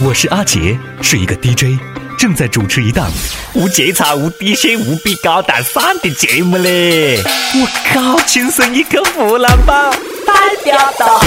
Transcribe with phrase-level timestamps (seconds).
[0.00, 1.80] 我是阿杰，是一个 DJ，
[2.18, 3.08] 正在主持一档
[3.54, 7.22] 无节操、无底线、无比高大上的节目嘞！
[7.54, 9.92] 我靠，亲生一个湖南宝，
[10.26, 10.34] 代
[10.64, 11.20] 表到。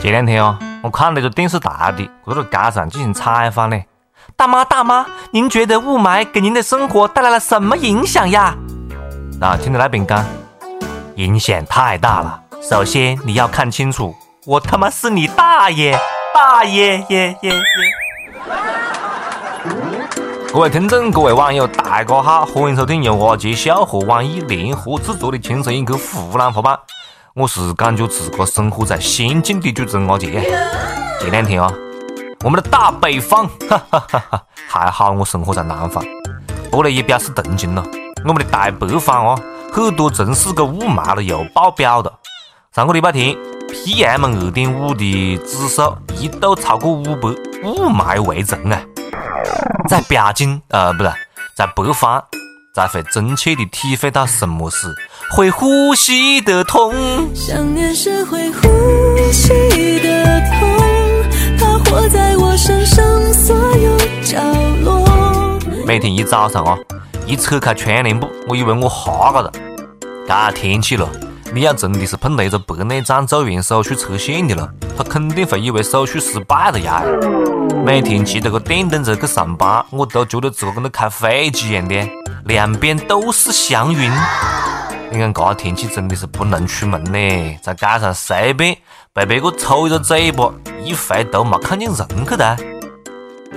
[0.00, 3.78] 前两天哦，我看那个电视台的在这街上进行采访呢。
[4.34, 8.56] 大妈，大妈，您觉得雾霾给您的生活带来了什么影响呀？
[9.42, 10.24] 啊，听到那边讲，
[11.16, 12.40] 影响太大了。
[12.62, 14.14] 首先你要看清楚，
[14.44, 15.96] 我他妈是你大爷，
[16.34, 17.62] 大爷耶耶耶！
[20.52, 26.74] 各位听众，各位网友，大家好，欢迎收听由阿杰笑和网易联合制作的《轻松一刻湖南话版》。
[27.34, 30.42] 我是感觉自个生活在仙境的主持人阿杰。
[31.20, 31.72] 前两天啊，
[32.42, 36.04] 我们的大北方，哈哈哈哈，还好我生活在南方，
[36.68, 37.84] 不过呢也表示同情了。
[38.24, 39.40] 我们的大北方啊，
[39.72, 42.12] 很多城市个雾霾了又爆表了。
[42.74, 43.36] 上个礼拜天
[43.72, 47.28] ，PM 二点五的指数一度超过五百，
[47.64, 48.80] 雾霾围城啊！
[49.88, 51.10] 在北京，呃，不是
[51.56, 52.22] 在北方。
[52.74, 54.88] 才会真切的体会到什么是
[55.32, 56.90] 会呼吸的痛。
[57.34, 58.62] 想念是会呼
[59.30, 60.80] 吸的痛，
[61.58, 64.40] 它活在我身上所有角
[64.82, 65.06] 落。
[65.86, 66.78] 每天一早上啊，
[67.26, 69.52] 一扯开窗帘布，我以为我哈嘎了。
[70.26, 71.06] 这天气了，
[71.54, 77.02] 你要真的是碰到一个白内障做完手术出现的了，他肯定会以为手术失败了呀。
[77.84, 82.08] 每天骑着个电动车去上班，我都觉得自个跟那开飞机一样的。
[82.46, 84.10] 两边都是祥云，
[85.10, 88.74] 你看这天气真的是不能出门呢，在街上随便
[89.12, 90.50] 被别个抽一个嘴巴，
[90.82, 92.56] 一回头没看见人去的。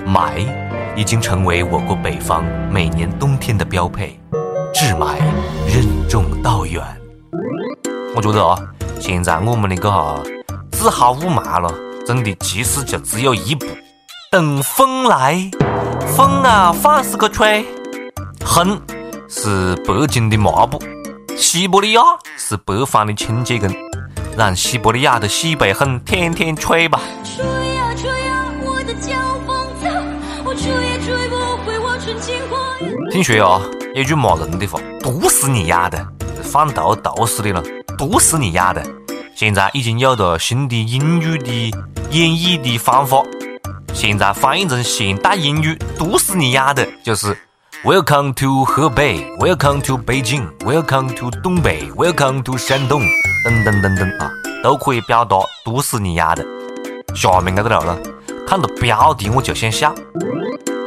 [0.06, 0.46] 霾
[0.94, 4.20] 已经成为我国北方每年冬天的标配，
[4.74, 5.16] 治霾
[5.66, 6.84] 任重道远。
[8.16, 8.58] 我觉得啊，
[8.98, 10.18] 现在我们的这哈
[10.72, 11.70] 治好雾霾了，
[12.06, 13.66] 真的其实就只有一步，
[14.32, 15.50] 等风来，
[16.16, 17.62] 风啊，放肆个吹。
[18.42, 18.80] 哼
[19.28, 20.82] 是北京的抹布，
[21.36, 22.00] 西伯利亚
[22.38, 23.68] 是北方的清洁工，
[24.34, 26.98] 让西伯利亚的西北风天天吹吧。
[27.22, 27.44] 吹
[27.74, 28.94] 呀吹呀，我的
[30.42, 33.10] 我吹也吹不回我纯净花园。
[33.10, 33.60] 听说啊，
[33.94, 36.08] 有句骂人的话，毒死你丫的，
[36.42, 37.62] 放毒毒死你了，
[37.96, 38.84] 毒死你丫的。
[39.34, 41.50] 现在已经有了新的英语的
[42.10, 43.22] 演绎的方法，
[43.94, 47.36] 现在翻译成现代英语，毒死你丫的，就是。
[47.84, 53.02] Welcome to 河北，Welcome to 北京，Welcome to 东北，Welcome to 山东，
[53.44, 54.30] 等等等等啊，
[54.62, 56.44] 都可以表达毒死你丫的。
[57.14, 57.98] 下面这个了，
[58.46, 59.94] 看到标题我就想笑。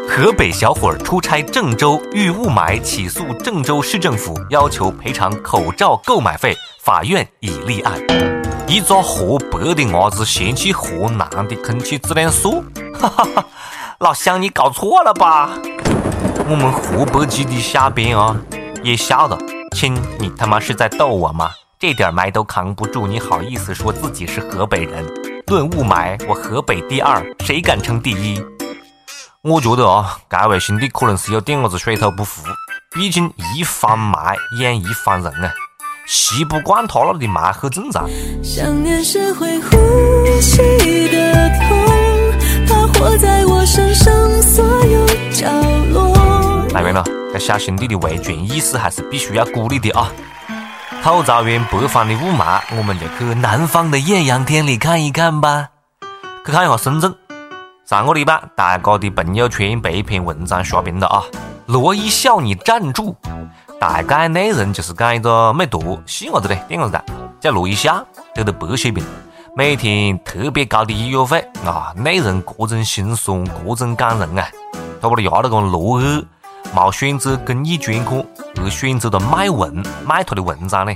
[0.10, 6.58] 河北小伙出差郑州遇雾霾，起诉郑州市政府，要求赔偿口罩购买费，
[6.90, 8.02] 法院已立案。
[8.68, 12.50] 一个河北的伢子嫌弃河南的空气质量差，
[13.00, 13.46] 哈哈哈，
[14.00, 15.52] 老乡你搞错了吧？
[16.50, 18.36] 我们河北籍的小编啊，
[18.82, 19.38] 也笑了。
[19.76, 21.52] 亲，你他妈是在逗我吗？
[21.78, 25.06] 这点霾都扛不住，你好意思说自己是河北人？
[25.46, 28.44] 论雾霾，我河北第二，谁敢称第一？
[29.44, 32.42] 我觉得啊，这位兄弟可能是有点子水土不服，
[32.96, 35.54] 毕竟一方霾养一方人啊，
[36.10, 38.10] 吸不惯他那的霾很正常。
[38.44, 39.70] 想念是会呼
[40.42, 40.58] 吸
[41.10, 41.78] 的痛，
[42.68, 44.12] 它活在我身上
[44.42, 45.48] 所有角
[45.94, 46.68] 落。
[46.74, 50.12] 当然了，这小兄弟的维权意识还是必须要鼓励的啊！
[51.04, 55.70] 吐槽完北方的雾霾，我们就去南方的艳阳天里看一看吧。
[56.44, 57.14] 去看一下深圳。
[57.86, 61.22] 上个礼拜，大家的朋友圈被一篇文章刷屏了啊！
[61.68, 63.16] 罗一笑，你站住！
[63.80, 67.04] 大概内容就是讲一个美图，细伢子的点伢子的，
[67.40, 69.04] 叫罗一笑，得了白血病，
[69.56, 74.50] 每天特别高的医药费啊，内容各种心酸，各种感人啊！
[75.02, 76.24] 他把他压那个罗二。
[76.76, 78.24] 冇选择公益捐款，
[78.62, 80.94] 而选择了卖文卖他的文章呢。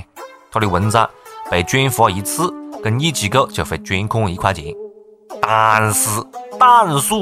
[0.52, 1.08] 他的文章
[1.50, 2.48] 被转发一次，
[2.80, 4.66] 公益机构就会捐款一块钱。
[5.42, 6.22] 但是，
[6.60, 7.14] 但是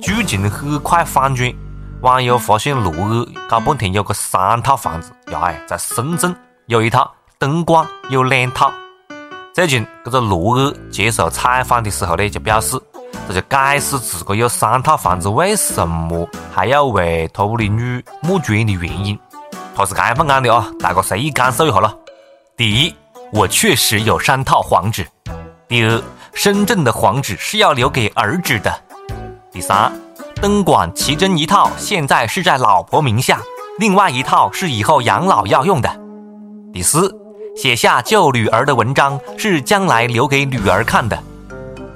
[0.00, 1.52] 剧情很快反转，
[2.00, 6.34] 网友发现罗尔搞半天有个三套房子，呀哎，在深圳
[6.66, 8.72] 有一套，东莞有两套。
[9.52, 12.80] 最近这个罗尔接受采访的时候呢，就表示。
[13.26, 19.18] 这就解释自个有三套房子，为什么还要为他屋里女募捐的原因。
[19.74, 21.98] 他是这样讲的啊，大家随意感受一下咯。
[22.56, 22.94] 第一，
[23.32, 25.04] 我确实有三套房子。
[25.66, 26.02] 第二，
[26.32, 28.72] 深圳的房子是要留给儿子的。
[29.50, 29.92] 第三，
[30.40, 33.40] 灯管奇珍一套现在是在老婆名下，
[33.80, 35.90] 另外一套是以后养老要用的。
[36.72, 37.12] 第四，
[37.56, 41.18] 写下救女儿的文章是将来留给女儿看的。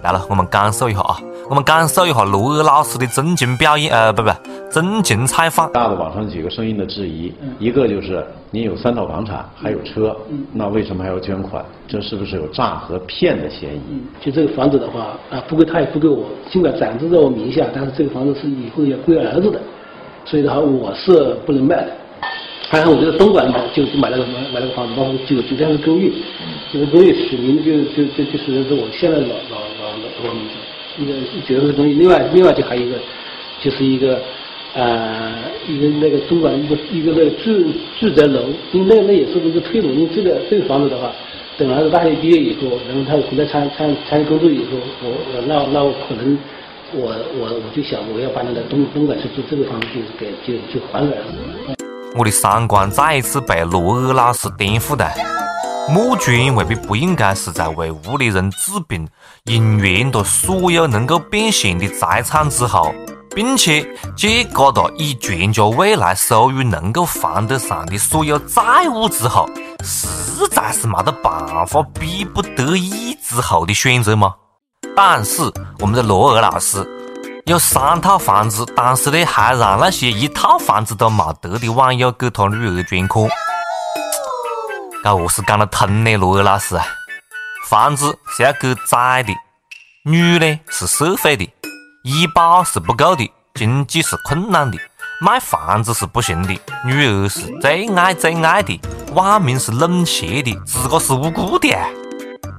[0.02, 1.16] 来了，我们感受一下啊，
[1.48, 4.30] 我们感受一下罗尔老师的真情表演，呃，不不，
[4.72, 5.70] 真情采访。
[5.70, 10.16] 大的网上几个声音的质疑，一个就是你有三套房产，还有车，
[10.54, 11.62] 那为什么还要捐款？
[11.86, 14.00] 这是不是有诈和骗的嫌疑？
[14.24, 19.60] 就这个房子的话，啊，不归他，也不归我，尽管暂时在我名下，但是这个房子是以后要归儿子的，
[20.24, 21.92] 所以的话，我是不能卖的。
[22.70, 26.10] 还有我觉得东莞买就买了个买买了个房子，包括就就这样的公寓，
[26.72, 31.12] 这个公寓取名就就就就是是我现在老老老老老名字，一个
[31.46, 32.96] 觉得这个东西，另外另外就还有一个，
[33.60, 34.18] 就是一个
[34.74, 35.34] 呃
[35.68, 37.52] 一个那个东莞一个一个那个住
[38.00, 38.40] 住宅楼，
[38.72, 41.12] 因为那那也是一个推动，因为这个这个房子的话，
[41.58, 46.38] 等儿子大学毕业以后，然后他回来参参参与工作以后，我我那那我可能
[46.94, 51.76] 我我我就想我要把那个东东莞去住这个房子就是给就就还给儿子。
[52.16, 55.06] 我的三观再一次被罗尔老师颠覆的。
[55.92, 59.08] 募捐未必不应该是在为屋里人治病，
[59.46, 62.94] 用完了所有能够变现的财产之后，
[63.34, 63.86] 并且
[64.16, 69.48] 借嘎达以全家未来收入能够还得上的所有债务之后，
[69.82, 74.34] 实在是没得办法逼不得已之后的选择吗？
[74.94, 75.42] 但是
[75.78, 76.86] 我们的罗尔老师。
[77.46, 83.28] 有三套房子，但是呢，还让那些一套房子都没得的网友给他女儿捐款，
[85.02, 86.16] 这何是讲得通呢？
[86.16, 86.78] 罗尔老师，
[87.68, 89.34] 房子是要给仔的，
[90.04, 91.52] 女呢是社会的，
[92.02, 94.78] 医保是不够的，经济是困难的，
[95.20, 98.80] 卖房子是不行的，女儿是最爱最爱的，
[99.14, 101.68] 网民是冷血的，自个是无辜的。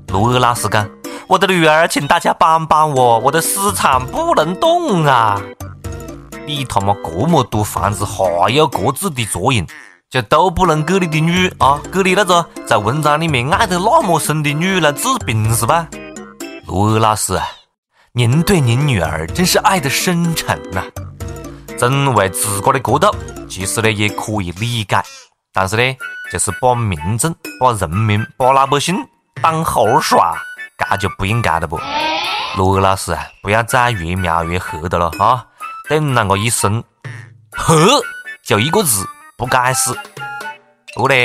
[0.07, 0.89] 罗尔老师讲。
[1.27, 5.41] 我的女儿，请大家帮帮我，我的私产不能动啊！
[6.45, 9.65] 你他妈这么多房子，还有各自的作用，
[10.09, 15.87] 就都不能给你的女啊，给你那个在文章里面爱得那么深的女来治病是吧？
[16.65, 17.39] 罗尔老师，
[18.15, 20.83] 您对您女儿真是爱得深沉呐！
[21.79, 23.11] 真为自个的角度，
[23.49, 25.01] 其实呢也可以理解，
[25.51, 25.97] 但是呢，
[26.31, 28.95] 就是把民众、把人民、把老百姓
[29.41, 30.37] 当猴耍。
[30.77, 31.79] 这就不应该了不，
[32.55, 35.47] 罗老师啊，不要再越描越黑的了啊！
[35.89, 36.83] 对你啷个一生，
[37.57, 37.75] 黑
[38.43, 39.03] 就一个字，
[39.35, 39.97] 不该死。
[40.93, 41.15] 不过呢，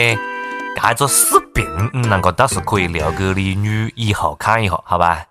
[0.74, 5.22] 这个视频你啷个倒是可以留给你女以后看一下，好吧？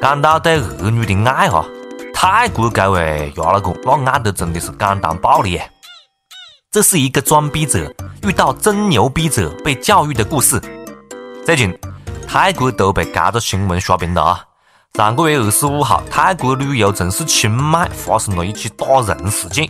[0.00, 1.64] 讲到对儿女的爱哈，
[2.14, 5.70] 泰国这位亚老公，那爱的真的是感动爆了耶！
[6.70, 7.92] 这是一个装逼者
[8.22, 10.60] 遇到真牛逼者被教育的故事。
[11.44, 11.76] 最近。
[12.30, 14.44] 泰国都被这个新闻刷屏了啊！
[14.92, 19.66] 上个月二十五号，泰国旅游城市清迈发生了一起打人事件。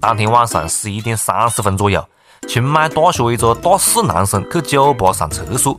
[0.00, 2.02] 当天晚上十一点三十分左右，
[2.48, 5.76] 清迈大学一个大四男生去酒吧上厕所，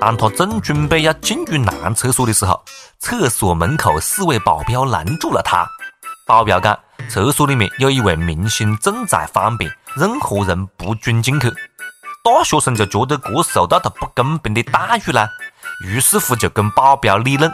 [0.00, 2.64] 当他正准备要进入男厕所的时候，
[2.98, 5.66] 厕所门口四位保镖拦住了他。
[6.26, 11.50] 保镖讲，厕所里面有一位明星正在方便，任何人不准进去。
[12.24, 15.28] 大学生就觉得这受到了不公平的待遇啦。
[15.84, 17.52] 于是乎就跟保镖理论，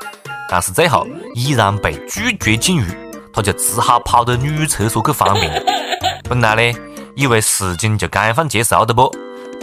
[0.48, 2.86] 但是最后依然被拒绝进入，
[3.32, 5.64] 他就只好跑到女厕所去方便。
[6.28, 6.78] 本来呢，
[7.16, 9.12] 以为事情就该样结束的不，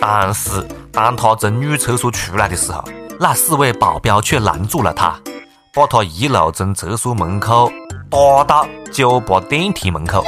[0.06, 0.62] 但是
[0.92, 2.84] 当他从女厕所出来的时候，
[3.22, 5.18] 那四位保镖却拦住了他，
[5.74, 7.72] 把他一路从厕所门口
[8.10, 10.22] 打到酒吧电梯门口，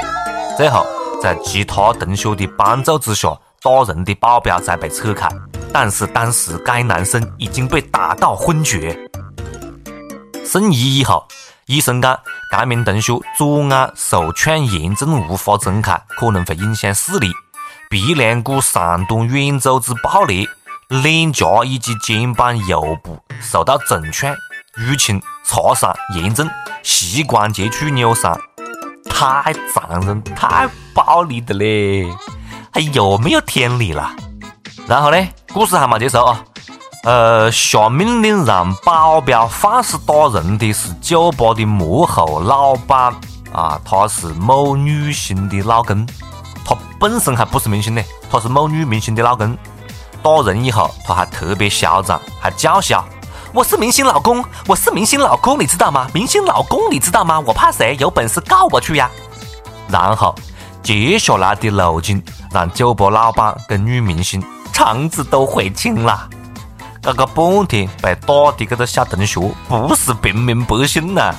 [0.55, 0.87] 最后
[1.21, 5.27] 在其他同学的帮助之下，打人的保镖才被扯开。
[5.73, 8.97] 但是当时该男生已经被打到昏厥。
[10.45, 11.27] 送医以后，
[11.65, 12.17] 医生讲
[12.49, 17.27] 该名同学左眼受创严重无法睁开，可能会影响视力；
[17.95, 20.45] 鼻梁骨上端软组织爆裂，
[20.89, 24.35] 脸颊以及肩膀右部受到重创，
[24.79, 26.45] 淤青、擦伤严重，
[26.83, 28.37] 膝关节处扭伤，
[29.09, 32.05] 太残忍、太暴力的嘞！
[32.73, 34.11] 还有没有天理了？
[34.89, 35.27] 然后呢？
[35.53, 36.43] 故事还没结束啊！
[37.05, 43.15] 呃，下命令让保镖放肆打人的是酒吧的幕后老板
[43.53, 46.05] 啊，他是某女星的老公，
[46.99, 49.57] 本身还不是明星呢，他是某女明星的老公。
[50.23, 53.03] 打人以后，他还特别嚣张，还叫嚣
[53.53, 56.07] ：“我是明星老公，我是明星老公，你知道吗？
[56.13, 57.39] 明星老公，你知道吗？
[57.39, 57.95] 我怕谁？
[57.99, 59.09] 有本事告我去呀！”
[59.87, 60.33] 然后
[60.81, 64.43] 接下来的路径让酒吧老板跟女明星。
[64.73, 66.27] 肠子都悔青了，
[67.01, 71.33] 这个半天被打的这个小同学不是平民百姓呐，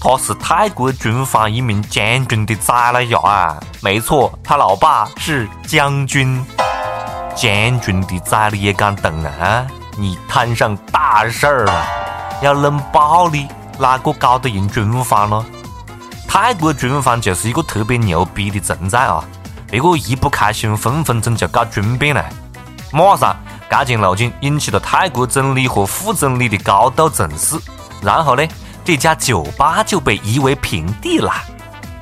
[0.00, 3.60] 他是泰国军方一名将军的崽了呀啊！
[3.80, 6.44] 没错，他老爸是将军。
[7.34, 9.66] 将军的崽里也敢动啊？
[9.96, 11.86] 你摊上大事儿了！
[12.42, 15.44] 要冷暴力，哪个搞得赢军方呢？
[16.28, 19.24] 泰国军方就是一个特别牛逼的存在啊！
[19.70, 22.24] 别个一不开心，分分钟就搞军变了。
[22.92, 23.36] 马上，
[23.68, 27.56] 这件路径引起了泰国总理和副总理的高度重视。
[28.00, 28.46] 然后呢，
[28.88, 31.30] 这家酒吧就被夷为平地了。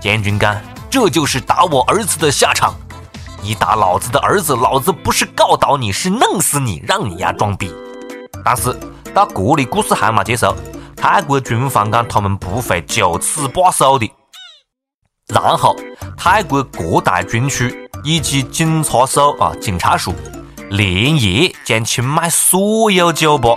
[0.00, 0.57] 将军讲
[0.88, 2.76] ：“这就是打我儿子的下场。
[3.43, 7.75] 你打老子的儿子，老子不是告倒你，是弄死你，让你丫装逼。”
[8.45, 8.73] 但是
[9.12, 10.55] 到这里故事还没结束。
[10.97, 14.09] 泰国军方讲，他们不会就此罢手的。
[15.35, 15.75] 然后，
[16.16, 20.14] 泰国各大军区以及警察署啊，警察署
[20.71, 23.49] 连夜将清迈所有酒吧，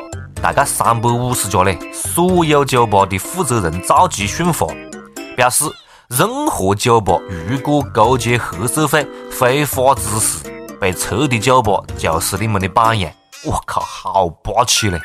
[0.41, 4.67] 大概三百五十家嘞，所有酒吧的负责人召集训话，
[5.35, 5.65] 表示
[6.07, 10.43] 任何酒吧如果勾结黑社会非法滋事，
[10.79, 13.11] 被撤的酒吧就是你们的榜样。
[13.45, 14.99] 我靠，好霸气嘞！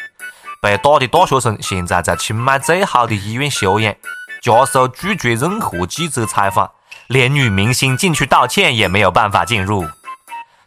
[0.63, 3.95] 被打的大学生现在在清迈最好的医院休养，
[4.41, 6.71] 家属拒绝任何记者采访，
[7.09, 9.85] 连女明星进去道歉也没有办法进入。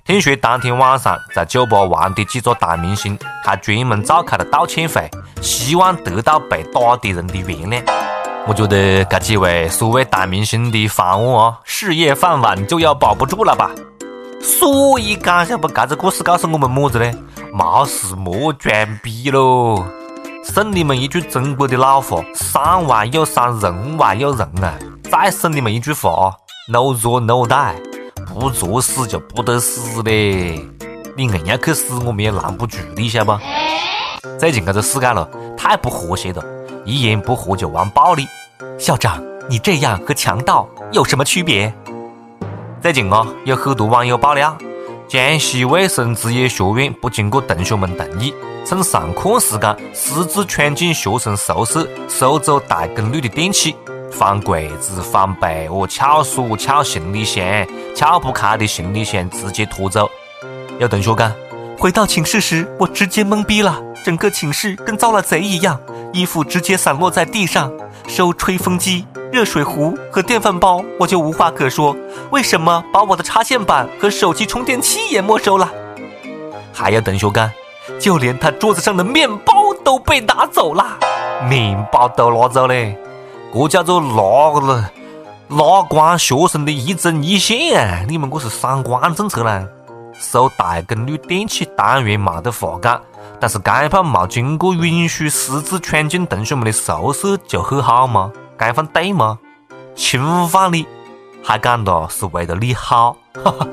[0.07, 5.11] 听说当天晚上在酒吧玩的几个大明星还专门召开了道歉会，
[5.41, 7.83] 希望得到被打的人的原谅。
[8.47, 13.69] 我觉得这几位所谓大明星的饭碗啊，事业饭碗就要保不住了吧？
[14.41, 17.11] 所以讲下不，这个故事告诉我们么子呢？
[17.51, 18.73] 没事莫装
[19.03, 19.83] 逼喽！
[20.45, 24.73] 送你们一句中国的老话：山外有山，人外有人啊！
[25.11, 26.33] 再送你们一句话
[26.69, 27.75] ：no 作 no die，
[28.33, 30.63] 不作死就不得死嘞！
[31.15, 33.39] 你硬要去死，我们也拦不住你，晓得不？
[34.37, 36.43] 最近这个世界了，太不和谐了，
[36.85, 38.25] 一言不合就玩暴力。
[38.77, 41.73] 校长，你这样和强盗有什么区别？
[42.81, 44.55] 最近啊，有很多网友爆料。
[45.07, 48.33] 江西卫生职业学院不经过同学们同意，
[48.65, 53.75] 趁上课时间私自闯进学生宿舍，收走大功率的电器，
[54.11, 57.43] 翻柜子、翻被窝、撬锁、撬行李箱，
[57.95, 60.09] 撬不开的行李箱直接拖走。
[60.79, 61.31] 有同学讲，
[61.77, 65.79] 回到寝室时，我直接懵逼了，整个寝室跟遭了贼一样，
[66.13, 67.71] 衣服直接散落在地上，
[68.07, 69.05] 收吹风机。
[69.29, 71.95] 热水壶和电饭煲，我就无话可说。
[72.31, 75.69] 为什么把我的插线板和手机充电器也没收了？
[76.73, 77.51] 还有同学干，
[77.99, 80.97] 就连他桌子上的面包都被拿走了。
[81.49, 82.97] 面包都拿走嘞？
[83.53, 84.91] 这叫做拉了
[85.49, 88.05] 拉光学生的一针一线啊！
[88.07, 89.65] 你们这是三观政策啦？
[90.19, 93.01] 收大功率电器当然没得话讲，
[93.39, 98.31] 但是这怕没经过允许私自闯进同学们的宿舍就很好吗？
[98.57, 99.37] 该犯对吗？
[99.95, 100.85] 侵犯你，
[101.43, 103.67] 还讲了是为了你好，哈哈，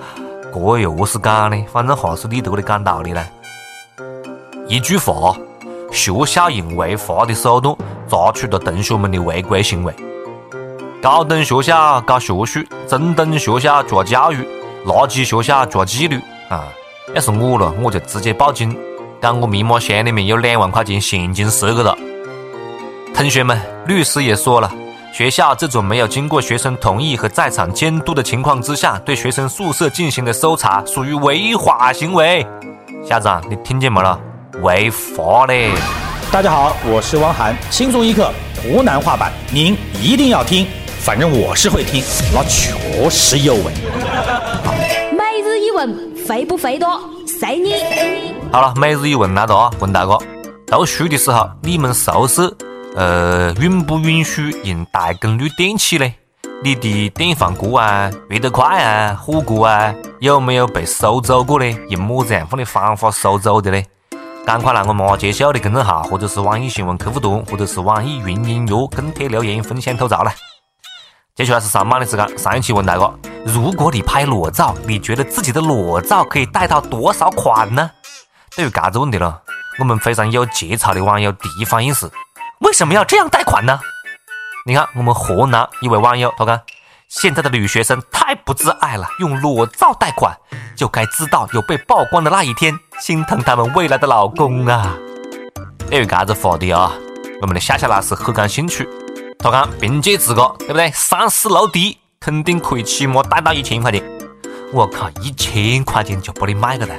[0.52, 1.64] 这又何是讲呢？
[1.72, 3.26] 反正还是你多的讲道理呢。
[4.68, 5.36] 一句话，
[5.94, 7.74] 学校用违法的手段
[8.08, 9.94] 抓取了同学们的违规行为。
[11.00, 14.38] 高等学校搞学术，中等学校抓教育，
[14.84, 16.64] 垃圾学校抓纪律啊！
[17.14, 18.76] 要是我了，我就直接报警，
[19.20, 21.96] 讲我密码箱里面有两万块钱现金赊给他。
[23.14, 24.72] 同学们，律师也说了，
[25.12, 32.44] 学校这种没有经过学生同意和在场监督的情况之下，对学生宿舍进行的搜查，属于违法行为。
[33.04, 34.18] 校长，你听见没了？
[34.62, 35.72] 违法嘞！
[36.30, 38.30] 大家好，我是汪涵，轻松一刻
[38.62, 40.66] 湖南话版，您一定要听，
[41.00, 43.72] 反正我是会听，那确实有味。
[45.12, 47.00] 每日一问，肥不肥多？
[47.26, 47.74] 随你。
[48.52, 50.18] 好了，每日一问来了啊，问大哥，
[50.66, 52.56] 读书的时候你们宿舍？
[52.94, 56.12] 呃，允不允许用大功率电器呢？
[56.62, 61.76] 你的电饭锅啊、热得快啊、火锅啊，有没有被收走过呢？
[61.88, 63.82] 用么子样的方法收走的呢？
[64.46, 70.34] 赶快来我马杰秀的公众号，或者是网易新闻客户端，或者是网易云音乐跟帖留言分享吐槽来。
[71.34, 77.90] 接下来是上班的时间，上一期问大哥：如果你拍裸照，你觉得自己的裸照可以贷到多少款呢？
[78.54, 79.34] 对于这个问题呢，
[79.78, 82.10] 我们非常有节操的网友第一反应是。
[82.60, 83.80] 为什么要这样贷款呢？
[84.66, 86.60] 你看，我们河南一位网友他讲，
[87.20, 90.36] 现在的女学生太不自爱了，用裸照贷款，
[90.76, 94.98] 就该知道有被曝光的那一天，心疼他们未来的老公啊。
[95.88, 96.92] 对于这子话题啊，
[97.40, 98.88] 我们的夏夏老师很感兴趣。
[99.38, 100.90] 他讲，凭借自个，对不对？
[100.90, 104.02] 三四楼地，肯定可以起码贷到一千块钱。
[104.72, 106.94] 我靠，一千块钱就把你卖个了，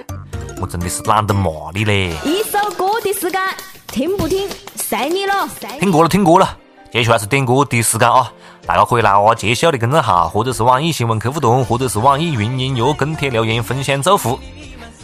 [0.62, 2.16] 我真的是懒得骂你嘞。
[2.24, 3.42] 一首歌的时间，
[3.88, 4.50] 听不听？
[4.78, 5.46] 随你了，
[5.78, 6.58] 听过了，听过了。
[6.90, 8.32] 接下来是点歌的时间啊！
[8.68, 14.40] 大家可以来我杰小的公众号，或者是网易新闻客户端，或者是网易云音乐跟帖留言分享祝福。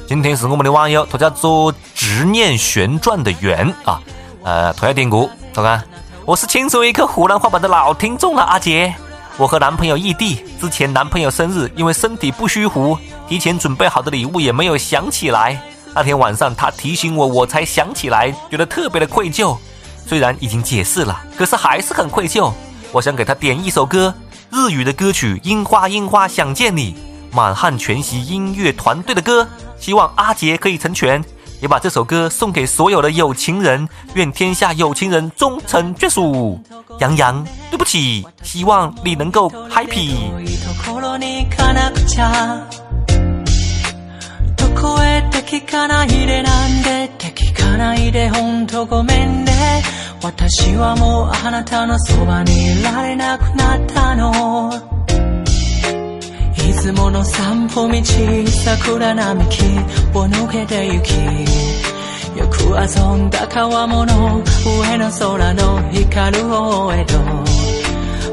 [0.08, 4.02] 今天是我们的网友，他叫做执念旋转的圆啊，
[4.44, 5.84] 呃，他要点歌，咋个？
[6.26, 8.92] 我是轻松一刻湖南话版的老听众了，阿杰。
[9.38, 12.98] 我和男朋友异地，之前男朋友生日，因为身体不舒服，
[13.30, 15.62] 提前准备好的礼物也没有想起来。
[15.94, 19.56] 那天晚上他提醒我，我才想起来，觉得特别的愧疚。
[20.08, 22.52] 虽然已经解释了，可是还是很愧疚。
[22.94, 24.14] 我想给他点一首歌，
[24.50, 26.94] 日语的歌曲《樱花樱花想见你》，
[27.36, 29.48] 满汉全席音乐团队的歌，
[29.80, 31.24] 希望阿杰可以成全。
[31.62, 36.60] 也把这首歌送给所有的有情人，愿天下有情人终成眷属。
[37.00, 40.16] 杨洋，对不起，希望你能够 happy。
[47.72, 49.52] かないでほんとごめんね。
[50.22, 54.72] 私はもうあなたのそばにいられなくなったの。
[56.70, 58.04] いつもの散歩道
[58.48, 59.64] 桜並木
[60.14, 61.14] を抜けて行き
[62.38, 67.20] よく遊んだ川物上の空の光る大江戸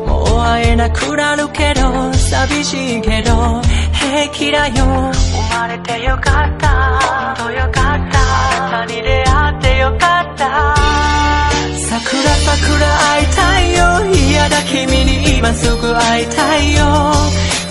[0.07, 3.61] もう会えなくなるけど寂しいけど
[3.93, 5.13] 平気だよ。
[5.13, 8.19] 生まれてよかった本当よかった。
[9.79, 10.75] よかった。
[11.89, 13.85] 桜桜会いたいよ。
[14.13, 17.13] 嫌だ君に今すぐ会いたいよ。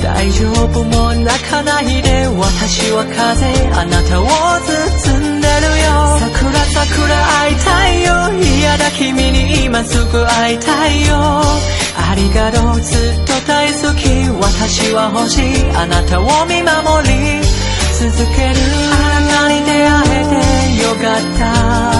[0.01, 6.17] 大丈夫もう泣かないで私は風あなたを包んでるよ。
[6.19, 8.09] 桜桜会いたいよ。
[8.41, 11.41] 嫌だ君に今すぐ会いたいよ。
[11.99, 14.07] ありがとうずっと大好き。
[14.41, 15.69] 私は欲しい。
[15.75, 17.41] あなたを見守り。
[17.99, 18.55] 続ける。
[18.93, 21.96] あなたに出会えてよかった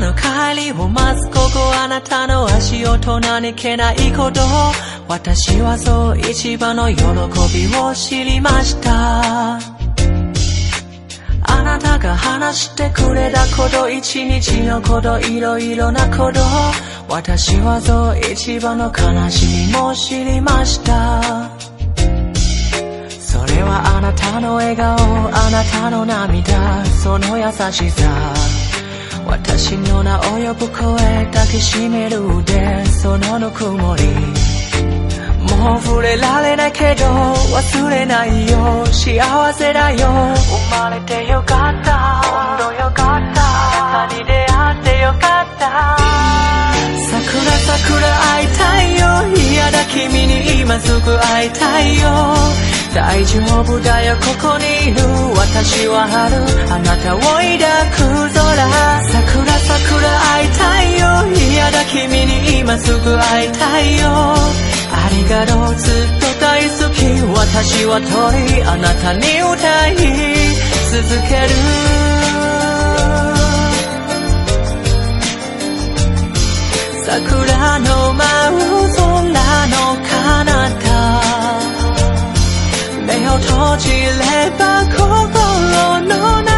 [0.00, 1.40] あの帰りを待つここ
[1.78, 4.40] あなたの足音何気ないこと。
[5.06, 7.02] 私はそう一番の喜
[7.52, 9.56] びを知りました。
[11.42, 16.40] あなたが話してくれたこと一日のこといろいろなこと。
[17.06, 21.20] 私はそう一番の悲しみも知りました。
[23.20, 28.59] それはあなたの笑顔あなたの涙その優しさ。
[29.30, 34.02] 私の名を呼ぶ声抱きしめる腕そのぬくもり
[35.62, 43.40] もう触れられないけど忘れないよ幸せだよ生まれてよかった本当よかった
[44.02, 45.96] あなたに出会ってよかった
[47.08, 48.00] 桜桜
[48.34, 48.99] 会いたいよ
[49.70, 52.34] だ君に今すぐ会いたいよ。
[52.94, 54.70] 大丈夫だよここに。
[54.90, 55.00] いる
[55.36, 56.36] 私は春。
[56.72, 58.00] あなたを抱く
[58.34, 58.40] 空。
[59.12, 61.04] 桜桜会いたいよ。
[61.52, 64.08] 嫌だ君に今すぐ会いたいよ。
[64.92, 66.98] ありがとうずっと大好き。
[67.38, 69.96] 私は鳥あなたに歌い
[70.90, 71.48] 続ける。
[77.04, 79.09] 桜の舞う空。
[79.67, 80.51] の彼
[80.83, 80.85] 方
[83.05, 84.99] 目を閉じれば心
[86.01, 86.13] の
[86.43, 86.48] 中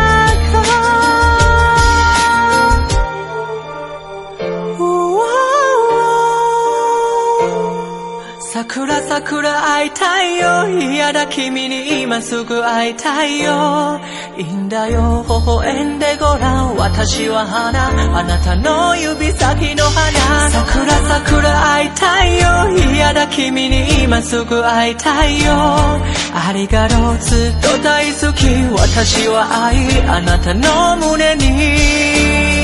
[8.73, 14.01] 桜桜会いたいよ嫌だ君に今すぐ会いたいよ。
[14.39, 16.77] いいんだよ微笑んでごらん。
[16.77, 20.49] 私は花あなたの指先の花。
[20.49, 25.53] 桜桜会いたいよ嫌だ君に今すぐ会いたいよ。
[25.53, 28.47] ありがとうずっと大好き。
[28.81, 32.63] 私は愛あなたの胸に。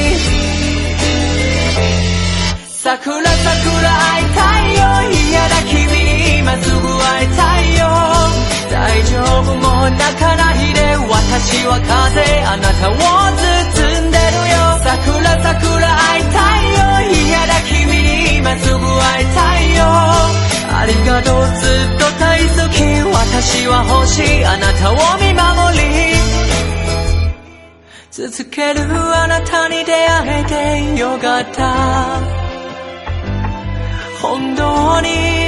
[2.81, 4.81] 桜桜会いたいよ
[5.29, 5.78] 嫌だ君
[6.49, 7.85] 今すぐ会いたいよ。
[8.71, 13.05] 大丈夫もう泣かないで私は風あなたを包
[14.01, 14.57] んでるよ。
[14.83, 17.13] 桜桜会いたいよ。
[17.13, 19.85] 嫌だ君に今すぐ会いたいよ。
[20.73, 22.81] ありがとうずっと大好き
[23.13, 25.85] 私は欲しいあなたを見守り。
[28.11, 28.81] 続ける
[29.15, 32.39] あなたに出会えてよかった。
[34.23, 35.48] 本当に